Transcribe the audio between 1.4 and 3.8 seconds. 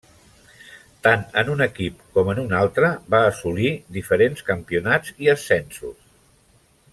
en un equip com en un altre va assolir